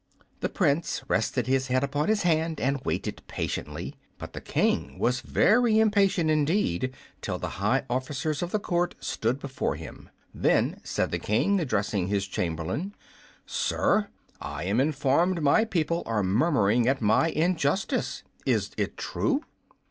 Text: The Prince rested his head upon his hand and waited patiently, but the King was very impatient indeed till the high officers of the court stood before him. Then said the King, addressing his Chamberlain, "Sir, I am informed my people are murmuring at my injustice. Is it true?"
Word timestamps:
The 0.39 0.49
Prince 0.49 1.03
rested 1.07 1.45
his 1.45 1.67
head 1.67 1.83
upon 1.83 2.09
his 2.09 2.23
hand 2.23 2.59
and 2.59 2.81
waited 2.81 3.21
patiently, 3.27 3.93
but 4.17 4.33
the 4.33 4.41
King 4.41 4.97
was 4.97 5.21
very 5.21 5.77
impatient 5.79 6.27
indeed 6.31 6.95
till 7.21 7.37
the 7.37 7.61
high 7.61 7.83
officers 7.87 8.41
of 8.41 8.49
the 8.49 8.57
court 8.57 8.95
stood 8.99 9.37
before 9.39 9.75
him. 9.75 10.09
Then 10.33 10.81
said 10.83 11.11
the 11.11 11.19
King, 11.19 11.59
addressing 11.59 12.07
his 12.07 12.25
Chamberlain, 12.27 12.95
"Sir, 13.45 14.07
I 14.39 14.63
am 14.63 14.79
informed 14.79 15.43
my 15.43 15.65
people 15.65 16.01
are 16.07 16.23
murmuring 16.23 16.87
at 16.87 16.99
my 16.99 17.29
injustice. 17.29 18.23
Is 18.43 18.71
it 18.77 18.97
true?" 18.97 19.43